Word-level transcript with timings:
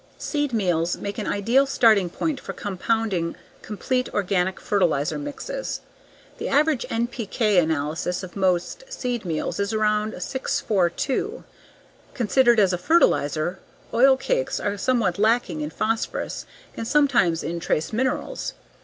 Seed 0.17 0.51
meals 0.51 0.97
make 0.97 1.19
an 1.19 1.27
ideal 1.27 1.67
starting 1.67 2.09
point 2.09 2.39
for 2.39 2.53
compounding 2.53 3.35
complete 3.61 4.11
organic 4.15 4.59
fertilizer 4.59 5.19
mixes. 5.19 5.81
The 6.39 6.49
average 6.49 6.87
NPK 6.89 7.61
analysis 7.61 8.23
of 8.23 8.35
most 8.35 8.83
seed 8.91 9.25
meals 9.25 9.59
is 9.59 9.73
around 9.73 10.19
6 10.19 10.59
4 10.61 10.89
2. 10.89 11.43
Considered 12.15 12.59
as 12.59 12.73
a 12.73 12.79
fertilizer, 12.79 13.59
oil 13.93 14.17
cakes 14.17 14.59
are 14.59 14.75
somewhat 14.75 15.19
lacking 15.19 15.61
in 15.61 15.69
phosphorus 15.69 16.47
and 16.75 16.87
sometimes 16.87 17.43
in 17.43 17.59
trace 17.59 17.93
minerals. 17.93 18.53